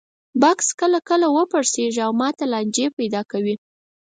[0.41, 3.55] بکس کله کله لږ وپړسېږي او ماته لانجې پیدا کوي.